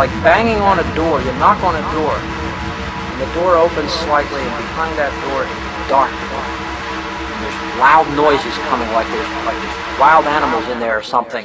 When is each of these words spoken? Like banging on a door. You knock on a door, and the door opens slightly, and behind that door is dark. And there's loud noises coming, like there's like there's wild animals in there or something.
Like 0.00 0.08
banging 0.24 0.62
on 0.62 0.78
a 0.78 0.94
door. 0.94 1.20
You 1.20 1.30
knock 1.32 1.62
on 1.62 1.76
a 1.76 1.84
door, 1.92 2.16
and 2.16 3.20
the 3.20 3.28
door 3.34 3.56
opens 3.56 3.92
slightly, 3.92 4.40
and 4.40 4.56
behind 4.56 4.96
that 4.96 5.12
door 5.28 5.44
is 5.44 5.52
dark. 5.92 6.08
And 6.08 7.44
there's 7.44 7.60
loud 7.76 8.08
noises 8.16 8.56
coming, 8.72 8.88
like 8.96 9.06
there's 9.12 9.28
like 9.44 9.60
there's 9.60 10.00
wild 10.00 10.24
animals 10.24 10.66
in 10.72 10.80
there 10.80 10.96
or 10.96 11.02
something. 11.02 11.44